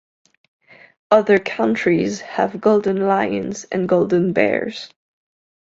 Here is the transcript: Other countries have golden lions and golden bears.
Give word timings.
Other 1.11 1.37
countries 1.37 2.21
have 2.21 2.59
golden 2.59 3.05
lions 3.07 3.65
and 3.65 3.87
golden 3.87 4.33
bears. 4.33 4.89